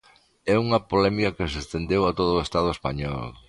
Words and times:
E 0.51 0.53
unha 0.65 0.83
polémica 0.91 1.35
que 1.37 1.51
se 1.53 1.59
estendeu 1.63 2.01
a 2.05 2.15
todo 2.19 2.31
o 2.35 2.43
Estado 2.47 2.69
español. 2.75 3.23